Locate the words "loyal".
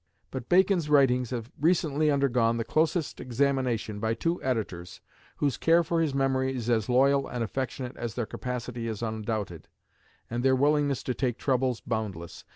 6.89-7.27